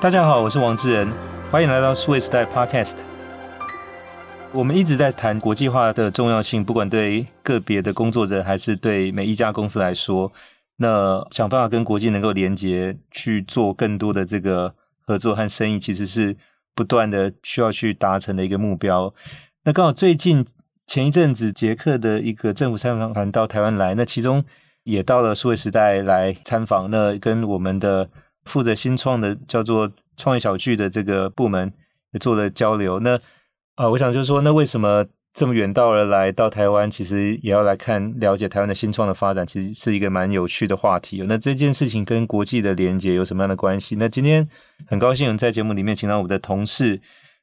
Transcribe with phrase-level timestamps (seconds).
[0.00, 1.10] 大家好，我是王志仁，
[1.50, 2.94] 欢迎来到数位时代 Podcast。
[4.52, 10.32] 我们一直在谈国际化的重要性，不管对个别的工作者，还是对每一家公司来说，
[10.76, 14.72] 那想办法跟国际能够连接，去做更多的这个
[15.04, 16.36] 合作和生意，其实是
[16.76, 19.12] 不断的需要去达成的一个目标。
[19.64, 20.46] 那刚好最近
[20.86, 24.44] 前一阵子，捷克的一个政府参访团到台湾来，那其中
[24.84, 28.08] 也到了数位时代来参访，那跟我们的。
[28.48, 31.72] 负责新创的叫做创业小聚的这个部门
[32.12, 32.98] 也做了交流。
[33.00, 33.18] 那
[33.76, 41.24] 啊、我想就是说，那为什么这么远道而来到台湾，其实也要来看了解台湾的新创的发展，其实是一个蛮有趣的话题。
[41.28, 43.94] 那这件事情跟国际的连接有什么样的关系？
[43.94, 44.48] 那今天
[44.88, 47.00] 很高兴在节目里面请到我们的同事，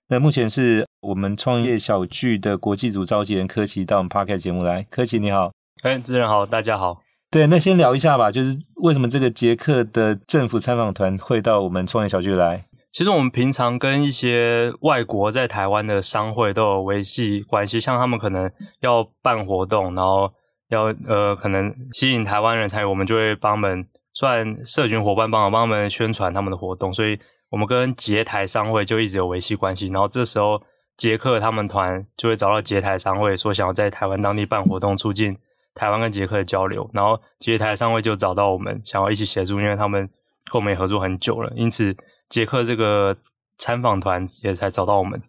[0.10, 4.86] 那目前是我们创业小聚的国际组召集人柯奇到我们 Podcast 节目来。
[4.90, 5.54] 柯奇你好，
[5.84, 7.05] 哎，主持人好，大家好。
[7.32, 12.64] 对，那先聊一下吧，就是为什么这个捷克的政府参访团会到我们创业小聚来？
[12.94, 20.32] 其实我们平常跟一些外国在台湾的商会都有维系关系，像他们可能要办活动，然后
[20.70, 29.88] 要呃可能吸引台湾人参与，我们就会帮他们算社群伙伴，帮我帮他们宣传他们的活动，所以我们跟捷台商会就一直有维系关系。
[29.88, 30.62] 然后这时候
[30.96, 35.38] 捷克他们团就会找到捷台商会，说想要在台湾当地办活动，促进。
[35.76, 40.10] 台湾跟捷克的交流，然后捷台商会就找到我们，想要一起协助，因为他们
[40.50, 41.94] 跟我们也合作很久了，因此
[42.30, 43.16] 捷克这个
[43.58, 45.22] 参访团也才找到我们。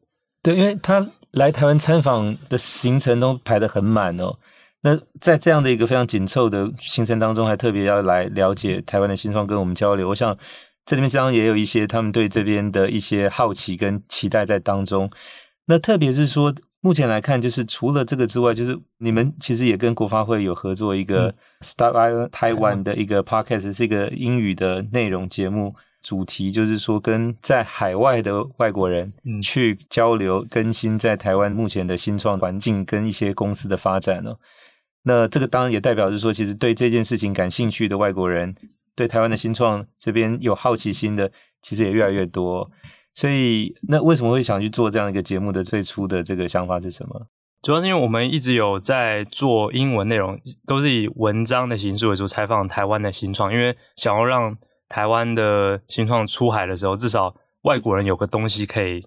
[0.42, 4.38] 对，因为他来台湾参访的行程都排得很满哦。
[4.82, 10.08] 那在这样的一个非常紧凑的行程当中，还特别要来了解台湾的新创，跟我们交流。
[10.08, 10.38] 我想
[10.84, 15.10] 这里面当然也有一些他们对这边的一些好奇跟期待在当中。
[15.66, 16.54] 那特别是说。
[16.86, 34.38] 目前来看，就是除了这个之外，就是你们其实也跟国发会有合作一个 Start-up Taiwan 的一个 podcast，是一个英语的内容节目，主题就是说跟在海外的外国人去交流更新在台湾目前的新创环境跟一些公司的发展哦。
[35.02, 38.54] 那这个当然也代表是说，其实对这件事情感兴趣的外国人，
[38.94, 41.28] 对台湾的新创这边有好奇心的，
[41.60, 42.70] 其实也越来越多。
[43.16, 47.26] 所以，那为什么会想去做这样一个节目的最初的这个想法是什么？
[47.62, 53.50] 主要是因为我们一直有在做英文内容，都是以文章的形式为主，采访台湾的新创。
[53.50, 54.54] 因为想要让
[54.86, 59.02] 台湾的新创出海的时候，至少外国人有个东西可以，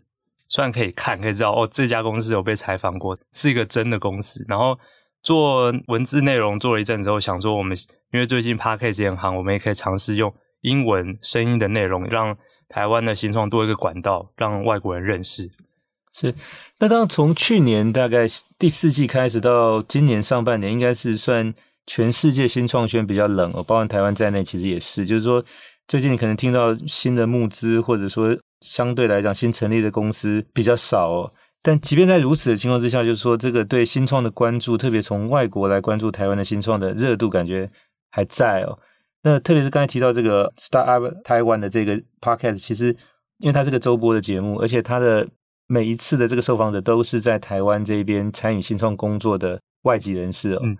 [0.47, 4.43] 虽然可以看，可以知道哦，这家公司有被采访过，是一个真的公司。
[4.47, 4.75] 然后
[5.21, 7.77] 做文字内容做了一阵之后，想说我们
[8.11, 12.35] 因为最近 Podcast 也很行，我们也可以尝试用英文声音的内容让。
[12.69, 15.49] 台湾的新创多一个管道，让外国人认识。
[16.11, 16.33] 是，
[16.79, 18.25] 那当从去年大概
[18.57, 21.53] 第四季开始到今年上半年，应该是算
[21.85, 25.05] 全世界新创圈比较冷哦，包括台湾在内，其实也是。
[25.05, 25.43] 就是说，
[25.87, 31.31] 最近你可能听到新的募资，或者说相对来讲新成立的公司比较少哦。
[31.61, 37.69] 但即便在如此的情况之下，就是说这个对新创的关注，特别从外国来关注台湾的新创的热度，感觉
[38.09, 38.79] 还在哦。
[39.23, 42.95] 那特别是刚才提到这个 Start-up Taiwan 的这个 podcast，其实
[43.39, 45.27] 因为它是个周播的节目，而且它的
[45.67, 50.61] 每一次的这个受访者都是在台湾这边参与新创工作的外籍人士哦。
[50.63, 50.77] 嗯。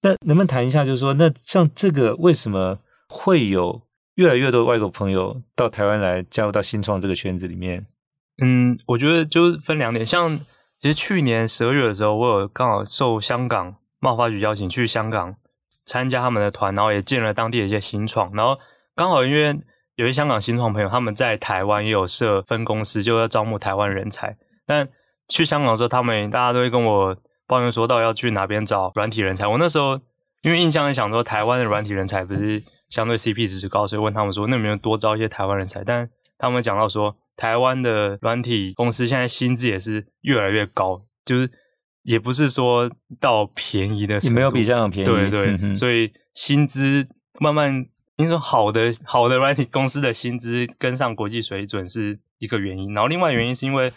[0.00, 2.78] 那能不能谈一下，就是说，那像这个为什么
[3.08, 3.82] 会有
[4.14, 7.84] 越来越多的外国朋友到台湾来加入到新创这个圈子里面？
[8.40, 10.06] 嗯，我觉得就是分两点。
[10.06, 10.38] 像
[10.78, 15.34] 其实去年十二月的时候，我有刚好受香港贸发局邀请去香港。
[15.88, 18.58] 参加他们的团，然后也见了当地的一些新创，然后
[18.94, 19.58] 刚好因为
[19.96, 24.36] 有些香港新创朋友他们在台湾也有设分公司，就要招募台湾人才。
[24.66, 24.86] 但
[25.28, 27.16] 去香港的时候，他们大家都会跟我
[27.46, 29.46] 抱怨说，到要去哪边找软体人才。
[29.46, 29.98] 我那时候
[30.42, 35.82] 因为印象很想说，台湾的软体人才不是相对 CP 值是高，所以问他们说，那有没有多招一些台湾人才？
[35.82, 41.50] 但他们讲到说，台湾的软体公司现在薪资也是越来越高，就是。
[42.08, 45.04] 也不是说到便宜的，也没有比香港便宜。
[45.04, 47.06] 对对，嗯、所以薪资
[47.38, 47.84] 慢慢，
[48.16, 53.92] 你说好的好的软体公司的薪资跟上国际水准是一个原因，然后另外原因是因为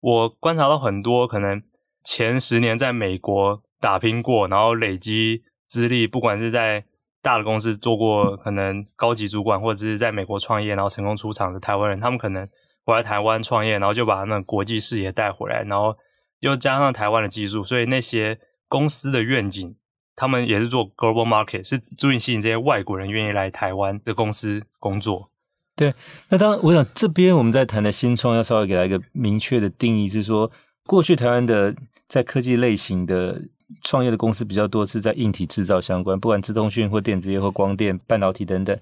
[0.00, 1.62] 我观察到很多可能
[2.04, 6.84] 前十年在美国打拼过，然后累积资历，不管是在
[7.22, 12.46] 大的公司做过可能高级主管，或者是在美国创业然后成功出场的台湾人，他们可能
[12.84, 15.96] 回来台湾创业，然后就把他们国际视野带回来，然后。
[16.40, 18.38] 又加上台湾的技术，所以那些
[18.68, 19.74] 公司的愿景，
[20.14, 25.30] 他们也是做 global market，是注意吸引这些外国人愿意来台湾的公司工作。
[25.74, 25.92] 对，
[26.30, 30.50] 那当然，我想这边我们在谈的新创，要稍微给他一个明确的定义，是说
[30.86, 31.74] 过去台湾的
[32.08, 33.40] 在科技类型的
[33.82, 38.78] 创业的公司比较多，是在硬体制造相关，不管自通讯或电子业或光电、半导体等等。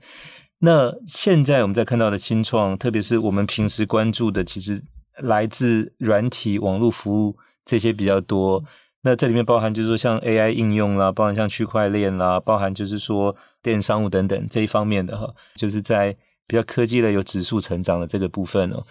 [0.61, 4.81] 那现在我们在看到的新创，特别是我们平时关注的，其实
[5.23, 8.63] 来自软体、网络服务这些比较多。
[9.03, 16.17] 那这里面包含就是说像 AI 应用啦，包含像区块链啦，包含就是说电商务等等这一方面的哈，就是在
[16.47, 18.83] 比较科技类有指数成长的这个部分哦。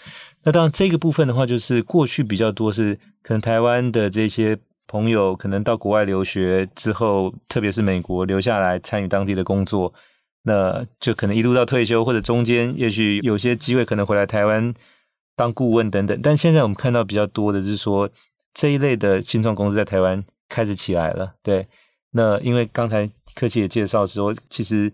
[0.44, 9.94] 那当然这个部分的话，就是过去比较多是可能台湾的这些朋友可能到国外留学之后，特别是美国留下来参与当地的工作。
[10.46, 14.74] 那就可能一路到退休，或者中间也许有些机会可能回来台湾
[15.36, 16.20] 当顾问等等。
[16.22, 18.10] 但现在我们看到比较多的是说，
[18.54, 21.36] 这一类的新创公司在台湾开始起来了。
[21.42, 21.68] 对，
[22.12, 24.92] 那因为刚才科技也介绍说，其实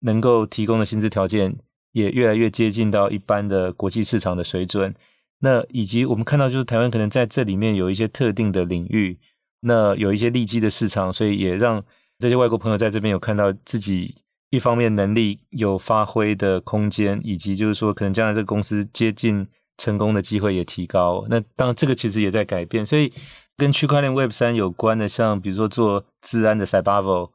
[0.00, 1.56] 能够提供的薪资条件
[1.92, 4.94] 也越来越接近到一般的国际市场的水准。
[5.40, 9.18] 那以及我们看到就是台湾可能在这里面有一些特定的领域，
[9.60, 11.82] 那有一些利基的市场，所以也让
[12.18, 14.16] 这些外国朋友在这边有看到自己。
[14.52, 19.46] 一方面能力有发挥的空间，以及就是说可能将来这个公司接近
[19.80, 21.24] 成功的机会也提高。
[21.28, 23.12] 那当然这个其实也在改变，所以
[23.56, 27.30] 跟区块链 Web 三有关的，像比如说做治安的 Cybervo，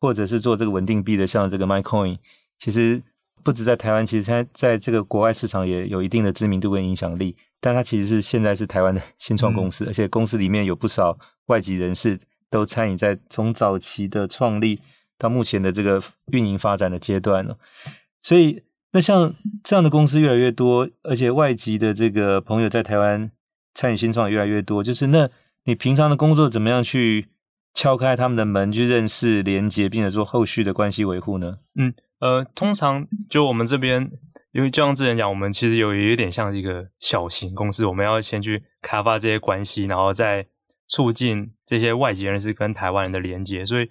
[0.00, 2.18] 或者是做这个稳定币的，像这个 MaiCoin，
[2.58, 3.02] 其实
[3.44, 7.36] 不止在台湾，其实它在这个国外市场也有一定的知名度跟影响力。
[7.60, 11.16] 但它其实是现在是台湾的新创公司，嗯，而且公司里面有不少
[11.46, 12.18] 外籍人士
[12.50, 14.80] 都参与在从早期的创立。
[15.18, 16.02] 到目前的这个
[16.32, 17.56] 运营发展的阶段了，
[18.22, 18.60] 所以
[18.92, 19.34] 那像
[19.64, 23.30] 这样的公司越来越多，而且外籍的这个朋友在台湾
[23.74, 25.28] 参与新创也越来越多，就是那
[25.64, 27.28] 你平常的工作怎么样去
[27.74, 31.58] 敲开他们的门，去认识、连接，并且做后续的关系维护呢？
[31.76, 34.10] 嗯，呃，通常就我们这边，
[34.52, 40.46] 因为就像之前讲，我们其实有有点像一个小型公司，我们要先去开发这些关系，然后再
[40.86, 43.88] 促进这些外籍人士跟台湾人的连接，所以。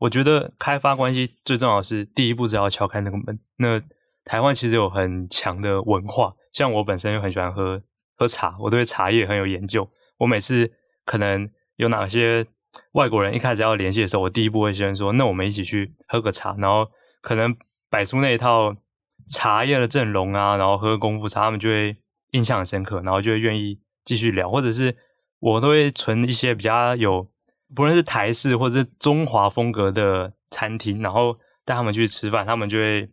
[0.00, 3.38] 我觉得开发关系最重要是第一步，是要敲开那个门。
[3.58, 3.78] 那
[4.24, 7.82] 台湾其实有很强的文化，像我本身又很喜欢喝
[8.16, 9.88] 喝茶，我对茶叶很有研究。
[10.18, 10.70] 我每次
[11.04, 12.46] 可能有哪些
[12.92, 16.86] 外国人一开始要联系的时候，我第一步会先说：“那我们一起去喝个茶。”然后
[17.20, 17.56] 可能
[17.88, 18.76] 摆出那一套
[19.28, 21.96] 茶叶的阵容啊，然后喝功夫茶，他们就会
[22.32, 24.94] 印象很深刻，然后就会愿意继续聊，或者是
[25.38, 27.26] 我都会存一些比较有。
[27.74, 33.08] 不论是台式或者是中华风格的餐厅，然后带他们去吃饭，他们就会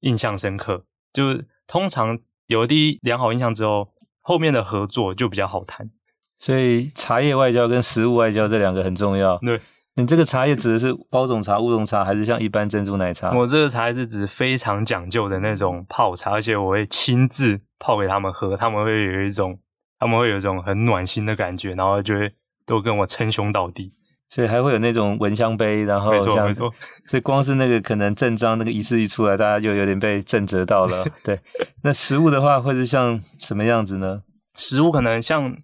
[0.00, 0.84] 印象深刻。
[1.12, 3.88] 就通常有第一良好印象之后，
[4.20, 5.90] 后面的合作就比较好谈。
[6.38, 9.36] 所以茶叶外交跟食物外交这两个很重要。
[9.38, 9.60] 对，
[9.96, 13.32] 你这个茶叶指的是包种茶、乌龙茶，还是像一般珍珠奶茶？
[13.36, 19.58] 我这个茶叶是指非常讲究的那种泡茶，而且我会亲自泡给他们喝，他们会有一种
[19.98, 22.32] 他们会有一种很暖心的感觉，然后就会
[22.64, 23.92] 都跟我称兄道弟。
[24.30, 26.52] 所以还会有那种蚊香杯，然后像，
[27.08, 31.02] 所以光是那个可能正章那个仪式一出来，大家就有点被震折到了。
[31.24, 31.40] 对，
[31.82, 34.22] 那食物的话会是像什么样子呢？
[34.54, 35.56] 食物可能像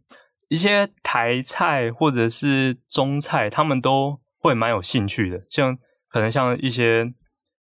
[0.49, 5.43] 一些台菜或者是中菜，他们都会蛮有兴趣的。
[5.51, 5.77] 像
[6.09, 7.05] 可能像一些，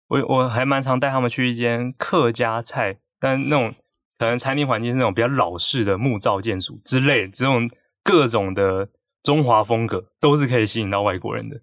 [0.07, 3.74] 我我还蛮常带他们去一间客家菜，但那种
[4.19, 7.68] 可能餐厅环境是那种比较老式的木造建筑之类，这种
[8.03, 8.89] 各种的。
[9.23, 11.62] 中华风格都是可以吸引到外国人的，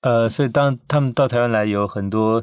[0.00, 2.40] 呃，所以当他们到台湾来，有很多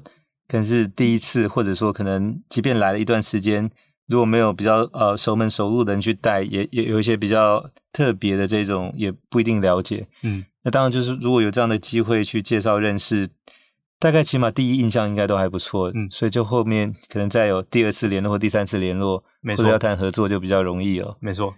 [0.47, 3.69] 可能是第一次，或者说可能即便来了一段时间，
[4.07, 10.07] 如果没有比较呃熟门熟路的人去带，也也有一些比较特别的这种，也不一定了解。
[10.21, 13.29] 嗯，那当然就是如果有这样的机会去介绍认识，
[13.99, 15.91] 大概起码第一印象应该都还不错。
[15.93, 21.17] 嗯，所以就后面可能再有第二次联络或第三次联络，没错，或者要谈合作就比较容易哦。
[21.19, 21.53] 没错。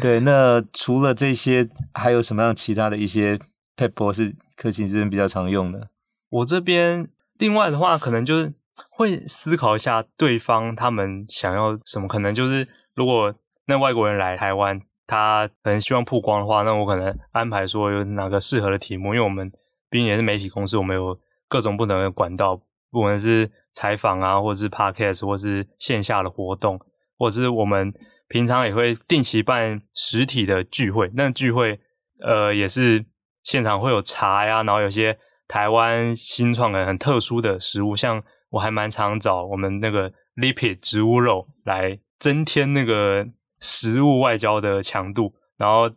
[0.00, 3.38] 对，那除了这些，还有什么样其他的一些
[3.76, 5.88] 撇步是客气这边比较常用的？
[6.30, 8.52] 我这边另外的话，可能就是
[8.90, 12.08] 会思考一下对方他们想要什么。
[12.08, 13.34] 可能就是如果
[13.66, 19.50] 那外国人来台湾，他可能希望曝光的话，那我可能安排说有哪个适合的题目，因为我们
[19.88, 26.80] 毕竟也是媒体公司，我们有各种不同的管道，不管是采访啊，或者是 podcast，或是线下的活动，
[27.16, 27.94] 或者是我们。
[28.28, 31.80] 平常也会定期办实体的聚会，那聚会
[32.20, 33.04] 呃也是
[33.42, 43.26] 现场会有茶呀，然后有些台湾新创的很特殊的食物，像我还蛮常找我们那个 Lipid 植物肉来增添那个
[43.60, 45.90] 食物外交的强度，然后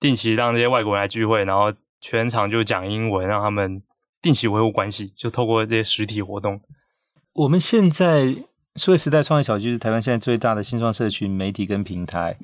[0.00, 3.82] 定期让这些外国人来聚会，然后全场就讲英文，让他们
[4.22, 6.60] 定期维护关系，就透过这些实体活动。
[7.34, 8.34] 我们现在。
[8.76, 12.36] 数位时代创业小聚是台湾现在最大的新创社群媒体跟平台。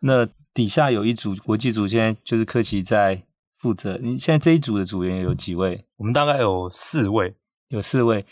[0.00, 3.20] 那底下有一组国际组，现在就是科奇在
[3.58, 3.98] 负责。
[4.00, 5.84] 你现在这一组的组员有几位？
[5.96, 7.34] 我们大概有四位，
[7.68, 8.24] 有四位。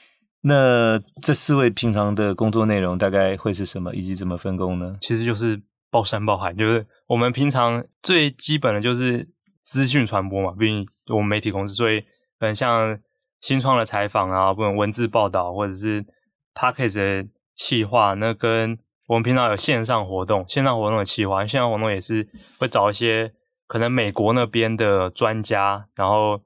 [0.42, 4.96] 那这四位平常的工作内容大概会是什么，以及怎么分工呢？
[5.00, 9.28] 其实就是包山包海，就是我们平常最基本的就是
[9.64, 12.00] 资讯传播嘛，毕竟我们媒体公司，所以
[12.38, 12.96] 可能像
[13.40, 16.06] 新创的采访啊，不管文字报道或者是
[16.54, 17.28] Podcast 的
[17.62, 22.26] 企划，那跟我们平常有线上活动，线上活动的企划，线上活动也是
[22.58, 23.32] 会找一些
[23.66, 26.40] 可能美国那边的专家，然后。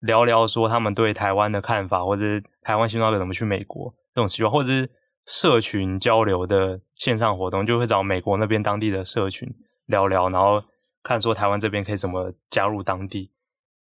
[0.00, 2.22] 聊聊说他们对台湾的看法，或者
[2.60, 4.90] 台湾新创要怎么去美国这种情况，或者是
[5.24, 9.48] 社群交流的线上活动，就会找美国那边当地的社群
[9.86, 10.62] 聊聊，然后
[11.02, 13.30] 看说台湾这边可以怎么加入当地。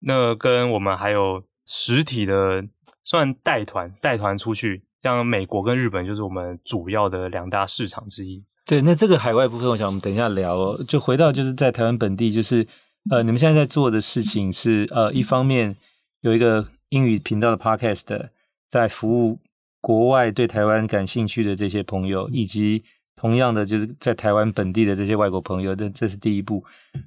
[0.01, 2.63] 那跟我们还有实体的
[3.03, 8.43] 算带团带团出去，像美国跟日本就是我们主要的两大市场之一。
[8.65, 10.83] 对，那这个海外部分，我想我们等一下聊哦。
[10.87, 12.65] 就回到就是在台湾本地，就是
[13.09, 15.75] 呃，你们现在在做的事情是呃，一方面。
[16.21, 18.29] 有一个英语频道的 Podcast，
[18.69, 19.39] 在服务
[19.79, 22.83] 国外对台湾感兴趣的这些朋友，以及
[23.15, 26.63] 同样的就是在台湾本地的这些外国朋友，这这是第一步。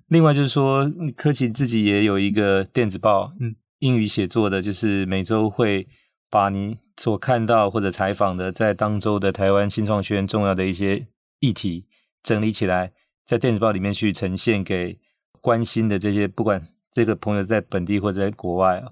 [0.08, 5.86] 另外就是说，科奇自己也有一个电子报，嗯，英语写作的，就是每周会
[6.34, 11.06] 把你所看到或者采访的在当周的台湾新创圈重要的一些
[11.38, 11.86] 议题
[12.24, 12.90] 整理起来，
[13.24, 14.98] 在电子报里面去呈现给
[15.40, 16.66] 关心的这些不管。
[16.92, 18.90] 这个朋友在本地或者在国外啊，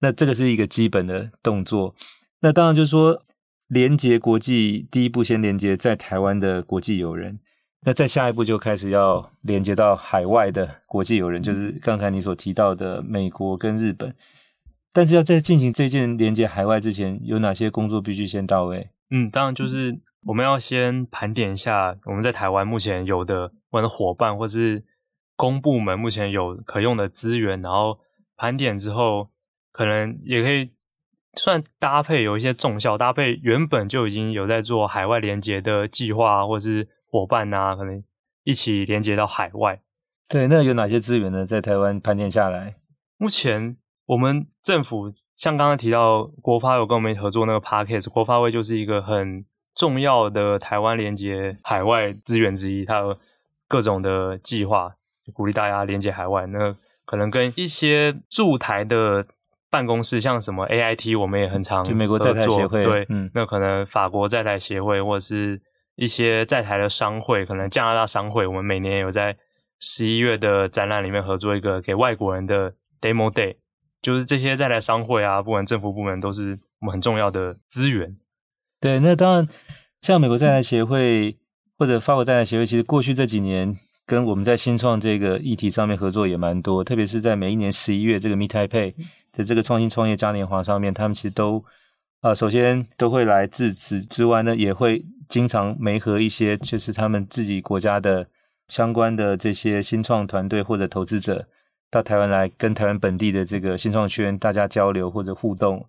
[0.00, 1.94] 那这个是一个基本的动作。
[2.40, 3.22] 那当然就是说，
[3.68, 7.38] 连接国际，第一步先连接在台湾的国际友人，
[7.82, 14.12] 那再下一步就开始要连接到海外的国际友人，就是刚才你所提到的美国跟日本。
[14.94, 18.88] 但是要在进行这件连接海外之前，有哪些工作必须先到位？
[19.10, 24.82] 嗯，当然就是我们要先盘点一下我们在台湾目前有的我们的伙伴或是。
[25.36, 27.98] 公部门目前有可用的资源，然后
[28.36, 29.30] 盘点之后，
[29.72, 30.70] 可能也可以
[31.34, 38.00] 算搭配有一些重效搭配，原本就已经有在做海外连接的计划，或是伙伴啊，可能
[38.44, 39.80] 一起连接到海外。
[40.28, 41.44] 对，那有哪些资源呢？
[41.44, 42.76] 在台湾盘点下来，
[43.18, 49.44] 目前我们政府像刚刚提到国发有跟我们合作那个 Podcast，国发会就是一个很
[49.74, 53.16] 重要的台湾连接海外资源之一，它有
[53.68, 54.94] 各种的计划。
[55.32, 59.26] 鼓励大家连接海外，那可能跟一些驻台的
[59.70, 65.58] 办公室，像什么 AIT，我们也很常就美国在台协会，对，嗯，那可能法国在台协会，或者是
[65.96, 69.34] 一些在台的商会，可能加拿大商会，我们每年有在
[69.80, 73.56] 十一月的展览里面合作一个给外国人的 Demo Day，
[74.04, 78.16] 就是这些在台商会啊，不管政府部门都是我们很重要的资源。
[78.80, 79.48] 对，那当然
[80.00, 81.38] 像美国在台协会
[81.76, 83.76] 或者法国在台协会，其实过去这几年。
[84.06, 88.94] 跟我们在新创这个议题上面合作也蛮多，特别是在每一年十一月这个 Meet Taipei
[89.32, 91.64] 的这个创新创业嘉年华上面，他们其实都
[92.20, 98.26] 呃首先都会来自此之外呢，也会经常媒合一些就是他们自己国家的
[98.68, 101.48] 相关的这些新创团队或者投资者
[101.94, 105.86] 到台湾来跟台湾本地的这个新创圈大家交流或者互动。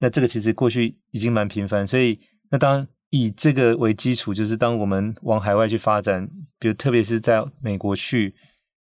[0.00, 2.18] 那这个其实过去已经蛮频繁，所以
[2.50, 2.86] 那当。
[3.10, 8.34] 以这个为基础，就是当我们往海外去发展，比如特别是在美国去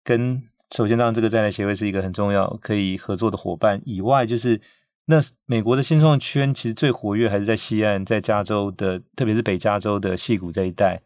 [0.04, 0.40] 跟，
[0.76, 4.62] 首先当然这个在台协会是一个很重要可以合作的伙伴以外，就是
[5.06, 11.02] 那美国的新创圈其实最活跃还是在西岸，在加州的，特别是北加州的矽谷这一带。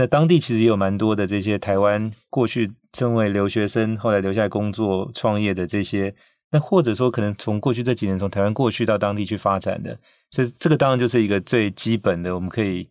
[0.00, 6.14] 那当地其实也有蛮多的这些台湾过去成为留学生，后来留下来工作创业的这些。
[6.50, 9.94] 那或者说，可能从过去这几年从台湾过去到当地去发展的，
[10.30, 12.88] 所以这个当然就是一个最基本的，我们可以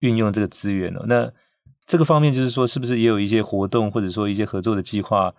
[0.00, 1.02] 运用这个资源了。
[1.08, 1.32] 那
[1.86, 5.32] 这个方面就是说，是不是也有一些活动或者说一些合作的计划，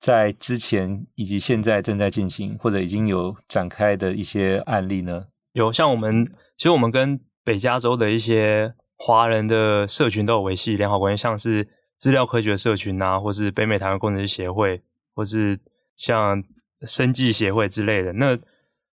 [0.00, 5.26] 在之前以及现在正在进行，或者已经有展开的一些案例呢？
[5.52, 14.82] 有，像我们其实我们跟北加州的一些华人的社群都有维系良好关系，像是资料科学社群啊，或是北美台湾工程师协会，
[15.14, 15.60] 或是
[15.96, 16.42] 像。
[16.82, 18.38] 生技协会之类的，那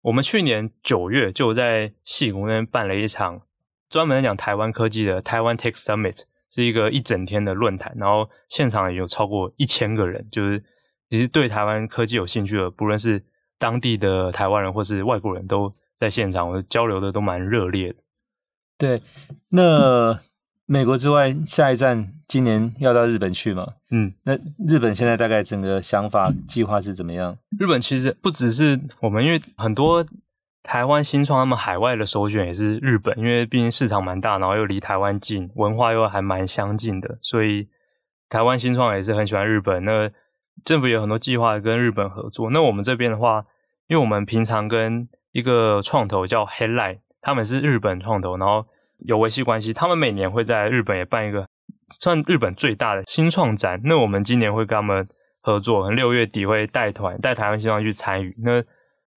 [0.03, 3.41] 我们去年九月就在戏谷那边办了一场
[3.89, 10.63] 专门讲台湾科技的台湾 Tech Summit，是一个一整天的论坛，然后现场也有超过一千个人，就是
[11.09, 13.25] 其实对台湾科技有兴趣的，不论是
[13.61, 17.99] 当地的台湾人或是外国人都在现场，我交流的都蛮热烈的。
[18.79, 19.03] 对，
[19.51, 20.19] 那。
[20.71, 23.67] 美国之外，下一站今年要到日本去嘛？
[23.91, 27.39] 嗯，那日本现在大概整个想法计划是怎么样？
[27.59, 30.05] 日本其实不只是我们，因为很多
[30.63, 37.67] 台湾新创，他们海外的首选也是日本，因为毕竟市场蛮大，然后又离台湾近，文化又还蛮相近的，所以
[38.29, 39.83] 台湾新创也是很喜欢日本。
[39.87, 40.11] 那
[40.67, 42.51] 政府有很多计划跟日本合作。
[42.51, 43.47] 那我们这边的话，
[43.87, 46.99] 因为我们平常跟一个创投叫 Headline。
[47.29, 48.65] 他们是日本创投，然后
[49.01, 49.71] 有维系关系。
[49.71, 51.47] 他们每年会在日本也办一个
[52.01, 53.79] 算日本最大的新创展。
[53.85, 55.07] 那我们今年会跟他们
[55.43, 58.35] 合作，可能六月底会带团带台湾新创去参与。
[58.39, 58.65] 那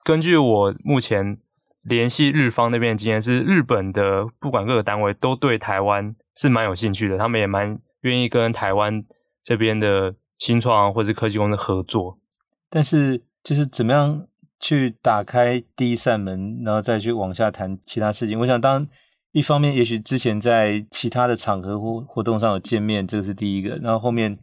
[0.04, 1.38] 根据我目前
[1.84, 9.02] 联系日方那边的经验，是日本的不管各个单位都对台湾是蛮有兴趣的，他们也蛮愿意跟台湾
[9.42, 12.20] 这边的新创或者科技公司合作。
[12.70, 14.28] 但是就是怎么样？
[14.62, 18.40] 去打开第一扇门，然后再去往下谈其他事情。
[18.40, 18.88] 我想，当
[19.32, 23.76] 一方面，也许之前在其他的场合或活动上有见面，这个是第一个。
[23.78, 24.38] 然后后面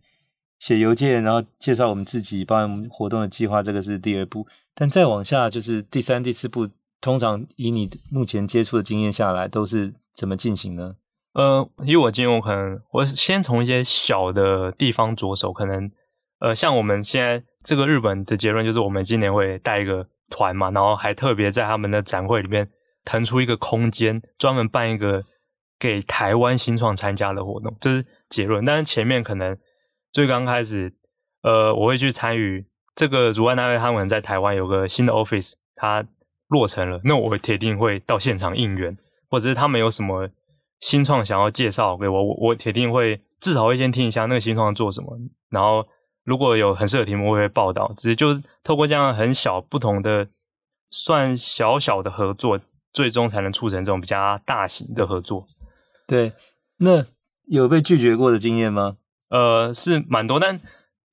[0.59, 4.45] 写邮件，然后介绍我们自己，帮我们活动的计划，这个是第二步。
[4.75, 6.69] 但再往下，就是第三、第四步。
[7.01, 10.97] 通常以你目前接触的经验下来，都是怎么进行呢？
[11.35, 15.89] 呃，以我经验，我可能我先从一些小的地方着手，可能。
[16.41, 22.71] 呃，像我们现在这个日本的结论就是，我们今年会带一个团嘛，然后还特别在他们的展会里面
[23.05, 25.25] 腾出一个空间，专门办一个
[25.81, 28.65] 给台湾新创参加的活动，这是结论。
[28.65, 29.59] 但是前面可能
[30.13, 30.95] 最刚开始，
[31.43, 32.65] 呃，我会去参与
[32.95, 36.07] 这个主办单位，他们在台湾有个新的 office，它
[36.47, 38.97] 落成了，那我铁定会到现场应援，
[39.29, 40.31] 或者是他们有什么
[40.79, 45.19] 新创想要介绍给我，我我铁定会至少会先听一下那个新创做什么，
[45.51, 45.85] 然后。
[46.29, 47.91] 如果有很适合题目，我会报道。
[47.97, 50.29] 只是就是透过这样很小不同的，
[50.91, 52.61] 算小小的合作，
[52.93, 55.47] 最终才能促成这种比较大型的合作。
[56.07, 56.35] 对，
[56.81, 57.07] 那
[57.47, 58.99] 有被拒绝过的经验吗？
[59.31, 60.61] 呃，是蛮多，但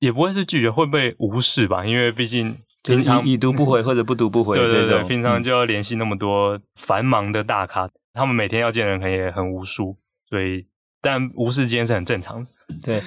[0.00, 1.86] 也不会是拒绝，会被无视吧？
[1.86, 9.96] 因为毕竟平常已读不回或者不读不回， 对对对，平常就要联系那么多繁忙的大咖，嗯、他们每天要见的人可能也很无数，
[10.28, 10.66] 所以
[11.00, 12.50] 但无视间是很正常的。
[12.84, 13.02] 对。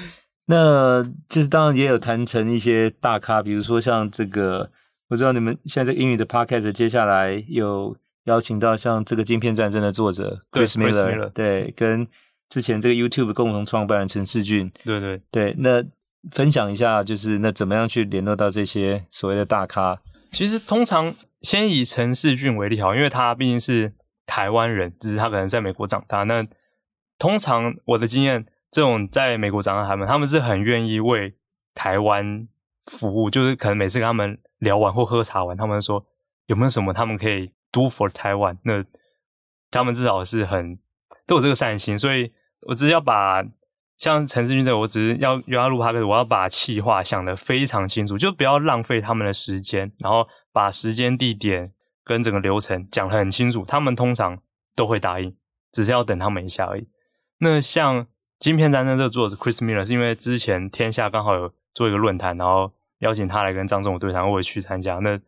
[0.51, 4.71] 那就是当然也有谈成一些大咖，比如说像这个，
[5.09, 12.07] 我知道你们现在这个英语的 podcast 接下来有邀请到像这个《晶片战争》的作者 Chris Miller，对，跟
[12.49, 15.83] 之前这个 YouTube 共同创办人陈世俊，对对对，那
[16.31, 20.01] 分享一下，就是那怎么样去联络到这些所谓的大咖？
[20.31, 23.93] 其实通常先以陈世俊为例好，因为他毕竟是
[24.25, 26.23] 台湾人，只是他可能在美国长大。
[26.23, 26.43] 那
[27.19, 28.47] 通常我的经验。
[28.71, 31.35] 这种在美国长大的他们，他们是很愿意为
[31.73, 32.47] 台湾
[32.85, 33.27] 服务。
[33.27, 36.05] 就是可能每次跟他们聊完或喝茶完，他们说
[36.45, 38.85] 有没有什么他们可以 do for 台湾那
[39.71, 40.77] 他们至少是很
[41.25, 41.97] 都有这个善心。
[41.97, 43.43] 所以我只是要把
[43.97, 53.65] 像陈士骏这个，我只是要约他录 podcast，我要把企划想得非常清楚，就不要浪费他们的时间，然后把时间、地点跟整个流程讲得很清楚。
[53.65, 54.37] 他们通常
[54.75, 55.35] 都会答应，
[55.71, 56.87] 只是要等他们一下而已。
[57.39, 58.05] 那像。
[58.39, 64.95] 晶片战争这个作者 Chris Miller 是因为之前天下刚好有做一个论坛，然后邀请他来跟张忠谋对谈，我也去参加。
[64.99, 65.19] 那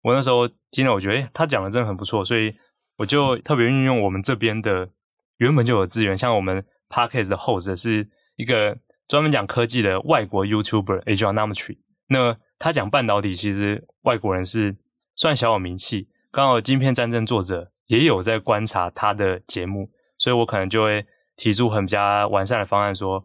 [0.00, 2.54] 我那时候听了，我觉得诶他讲的真的很不错，所以
[2.96, 4.88] 我就特别运用我们这边的
[5.36, 11.76] 原本就有资源，像我们 Podcast 的 host 是一个专门讲科技的外国 YouTuber Agile-onometry。
[12.08, 14.74] 那他讲半导体，其实外国人是
[15.14, 21.04] 算小有名气，刚好晶片战争作者也有在观察他的节目，所以我可能就会。
[21.36, 23.24] 提出很比较完善的方案，说，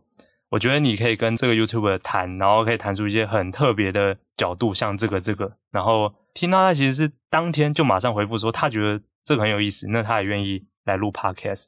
[0.50, 11.66] 我觉得你可以跟这个 YouTuber 谈，然后可以谈出一些很特别的角度，像这个这个，然后听到他其实是当天就马上回复说，他觉得这个很有意思，那他也愿意来录 Podcast。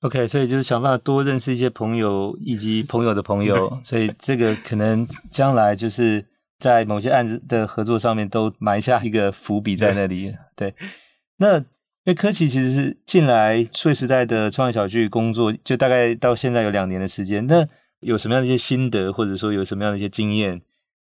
[0.00, 6.24] OK，所以就是想办法多认识一些朋友以及朋友的朋友，所以这个可能将来就是
[6.58, 10.34] 在某些案子的合作上面都埋下一个伏笔在那里。
[10.56, 10.74] 对，对，
[11.36, 11.64] 那。
[12.04, 17.46] 因为柯奇其实是进来数位时代的创业小聚工作，就大概到现在有两年的时间。
[17.46, 17.66] 那
[18.00, 20.60] 有什么样的一些心得，或者说有什么样的一些经验，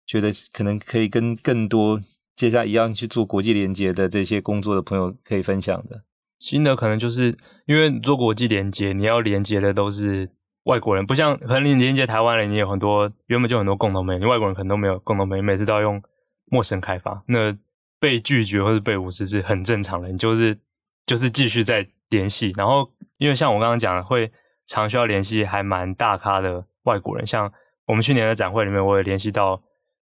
[0.06, 1.98] 觉得可能可以跟更多
[2.36, 6.02] 接下来一样去做国际连接的这些工作的朋友可以分享的？
[6.38, 10.28] 心得可能就是因为做国际连接，你要连接的都是
[10.64, 16.02] 外国人，不像可能你连接台湾人，你有很多原本就很多共同朋友，你外国人可能都没有共同朋友，每次都要用
[16.50, 17.56] 陌生开发，那
[17.98, 20.58] 被拒绝或是被无视是很正常的，你就是。
[21.06, 24.30] 就是继续在联系，然后因为像我刚刚讲的，会
[24.66, 27.52] 常需要联系还蛮大咖的外国人，像
[27.86, 29.56] 我们去年的展会里面，我也联系到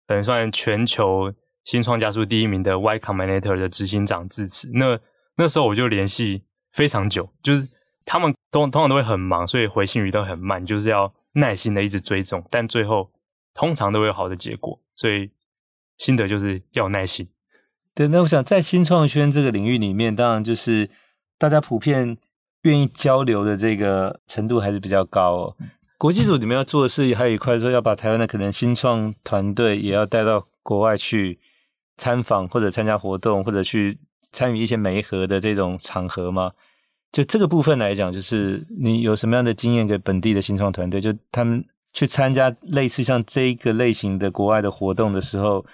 [0.08, 1.34] 可能算全球
[1.64, 4.70] 新创加速第一名的 Y Combinator 的执行长致辞。
[4.74, 5.00] 那
[5.36, 7.68] 那时候我就联系非常久，就是
[8.06, 13.12] 他们通通常都会很忙，所以回信语都很慢，就是要耐心的一直追踪，但最后
[13.54, 14.82] 通常都会有好的结果。
[14.96, 15.30] 所以
[15.98, 17.30] 心得就是要耐心。
[17.98, 20.88] 对，那我想在新创圈这个领域里面，当然就是
[21.40, 22.16] 大家普遍
[22.62, 25.56] 愿意交流的这个程度还是比较高哦。
[25.98, 31.40] 国际组你们要做的事，还有一块说要把台湾的可能新创团队也要带到国外去
[31.96, 33.98] 参访或者参加活动，或者去
[34.32, 36.52] 参与一些媒合的这种场合吗？
[37.12, 41.02] 就这个部分来讲，就是你有什么样的经验给本地的新创团队？
[41.02, 45.66] 就他们去参加类似像这个类型的国外的活动的时候，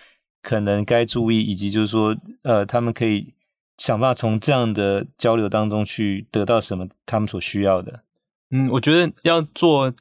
[0.44, 3.34] 可能该注意，以及就是说，呃，他们可以
[3.78, 8.04] 想办法从这样的交流当中去得到什么他们所需要的。
[8.52, 9.92] 嗯，我觉得要做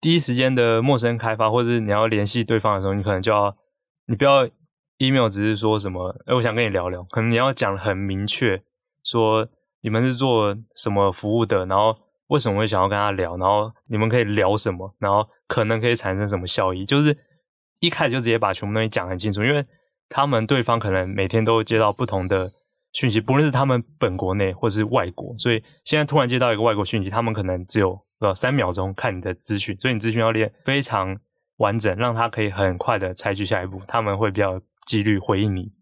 [0.00, 3.56] 第一时间的陌生开发，或者是你要联系对方的时候，你可能就要，
[4.06, 4.48] 你不要
[4.98, 8.62] email 只是说什么，哎，我想跟你聊聊，可能你要讲很明确
[9.02, 9.48] 说。
[9.82, 11.64] 你们是做什么服务的？
[11.64, 13.34] 然后为什么会想要跟他聊？
[13.38, 14.94] 然后你们可以聊什么？
[14.98, 16.84] 然后可能可以产生什么效益？
[16.84, 17.16] 就是
[17.80, 19.64] 一开始就直接把全部东西讲很清楚，因为
[20.08, 22.50] 他们对方可能每天都接到不同的
[22.92, 31.18] 讯息，不论是他们本国内或是外国，所以现在突然接到一个外国讯息，他们可能只有呃三秒钟看你的资讯，所以你资讯要列非常
[31.56, 35.72] 完整，让他可以很快的采取下一步，他们会比较有几率回应你。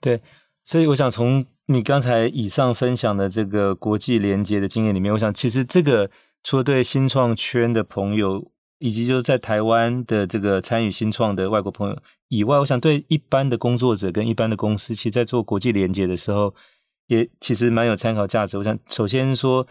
[0.00, 0.20] 对，
[0.64, 1.46] 所以我想从。
[1.66, 6.10] 你刚才以上分享的这个国际连接的经验里面，我想其实这个
[6.42, 8.52] 除了对新创圈的朋友，
[8.84, 11.96] 以及就是在台湾的这个参与新创的外国朋友
[12.28, 16.54] 以外，我想对一般的工作者跟一般的公司，其实在做国际连接的时候，
[17.06, 18.58] 也其实蛮有参考价值。
[18.58, 19.66] 我想首先说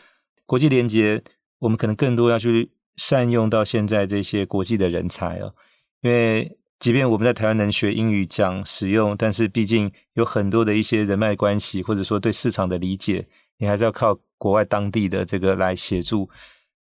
[0.48, 1.22] 国际连接，
[1.60, 5.54] 我们可能更多要去善用到现在这些国际的人才哦，
[6.02, 6.58] 因为。
[6.80, 13.26] 即便我们在台湾能学英语讲使用，但是毕竟有很多的一些人脉关系，或者说对市场的理解，
[13.58, 16.30] 你还是要靠国外当地的这个来协助。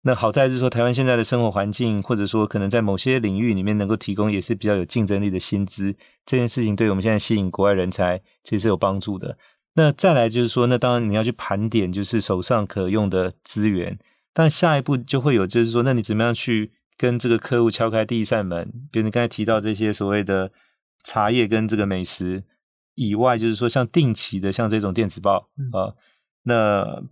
[0.04, 9.38] 那好在是说，台湾现在的生活环境，或者说可能在某些领域里面能够提供也是比较有竞争力的薪资，这件事情对我们现在吸引国外人才其实是有帮助的。
[9.76, 13.98] 那再来就是说，那当然你要去盘点，就是手上可用的资源，
[14.34, 16.72] 但下一步就会有，就是说，那你怎么样去？
[16.96, 20.52] 跟这个客户敲开第一扇门，比如你刚才提到这些所谓的
[21.04, 22.44] 茶叶跟这个美食
[22.94, 25.96] 以外，就是说像定期的像这种电子报啊、嗯呃，
[26.44, 27.04] 那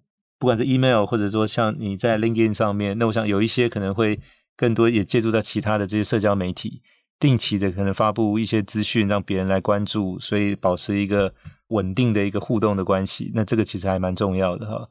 [0.41, 4.19] 不管是 email 或者说像你在 LinkedIn 上面，那我想有一些可能会
[4.57, 6.81] 更多也借助到其他的这些社交媒体，
[7.19, 11.31] 定期的可能发布一些资讯，让别人来关注，所以保持一个
[11.67, 14.89] 稳定的一个互动的关系，那这个其实还蛮重要的哈。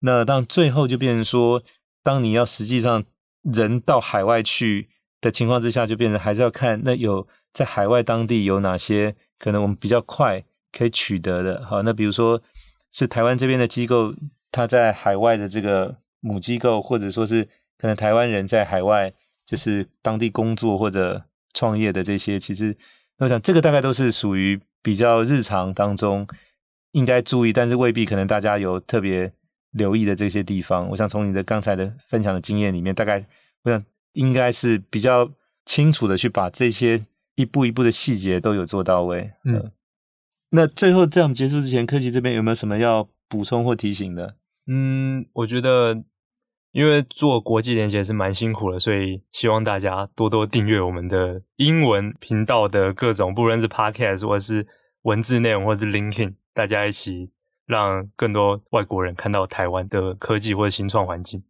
[0.00, 1.62] 那当最后就变成说，
[2.02, 3.04] 当你要实际上。
[3.42, 11.64] 人到海外去的情况之下，就变成还是要看那有在海外当地有哪些可能我们比较快可以取得的。
[11.64, 12.42] 好，那比如说
[12.92, 14.14] 是台湾这边的机构，
[14.50, 17.44] 他在海外的这个母机构，或者说是
[17.78, 19.12] 可能台湾人在海外
[19.44, 22.76] 就是当地工作或者创业的这些，其实
[23.18, 26.26] 那我想这个大概都是属于比较日常当中
[26.92, 29.32] 应该注意，但是未必可能大家有特别。
[29.72, 33.24] 留意的这些地方，我想从你的刚才的分享的经验里面，大概
[33.62, 33.80] 我想
[34.14, 35.30] 应该是比较
[35.64, 37.00] 清楚的去把这些
[37.36, 39.30] 一步一步的细节都有做到位。
[39.44, 39.70] 嗯，呃、
[40.50, 44.34] 那最后在我们结束之前，科技这边有没有什么要补充或提醒的？
[44.66, 46.02] 嗯，我觉得
[46.72, 54.66] 因为做国际连接是蛮辛苦的，所以希望大家多多订阅我们的英文频道的各种，不论是 Podcast 或是
[55.02, 57.30] 文字内容，或是 Linkin 大家一起。
[57.66, 61.40] 让更多外国人看到台湾的科技或者新创环境。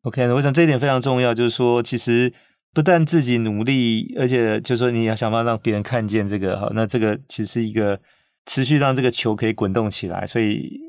[0.00, 2.32] OK，我想这一点非常重要，就是说，其实
[2.72, 8.00] 不但自己努力，而且就是说你要想办法让别人看见这个哈，那这个其实是一个
[8.46, 10.80] 持续让这个球可以滚动起来，所以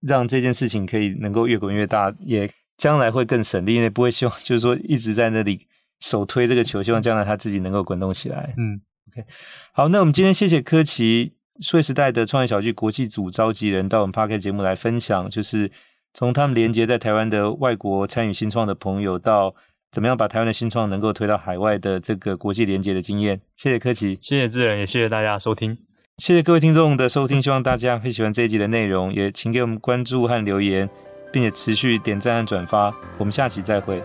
[0.00, 5.66] 让这件事情可以能够越滚越大，也将来会更省力，因为不会希望就是说一直在那里
[6.00, 8.54] 手推这个球，希望将来他自己能够滚动起来。
[8.56, 9.26] 嗯，OK，
[9.72, 11.34] 好，那我们今天谢谢科奇。
[11.60, 15.70] 数位时代的创业小聚国际组召集人到我们 Podcast 节目来分享，就是
[16.14, 19.54] 从他们连接在台湾的外国参与新创的朋友，到
[19.92, 23.38] 怎么样把台湾的新创能够推到海外的这个国际连接的经验。
[23.58, 25.76] 谢谢柯奇，谢谢志仁，也谢谢大家收听，
[26.20, 30.86] 谢谢各位听众的收听，希望大家会喜欢这一集的内容，也请给我们关注和留言，
[31.32, 32.94] 并且持续点赞和转发。
[33.16, 34.02] 我们下期再会。